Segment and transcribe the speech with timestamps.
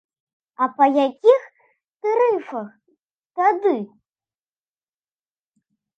[0.65, 1.41] А па якіх
[2.05, 2.67] тарыфах
[3.41, 3.75] тады?